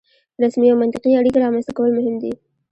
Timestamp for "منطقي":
0.81-1.11